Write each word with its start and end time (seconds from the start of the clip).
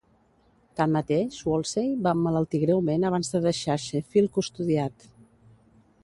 Tanmateix, 0.79 1.35
Wolsey 1.49 1.91
va 2.07 2.13
emmalaltir 2.17 2.61
greument 2.63 3.05
abans 3.09 3.29
de 3.35 3.41
deixar 3.43 3.75
Sheffield 3.83 4.33
custodiat. 4.39 5.07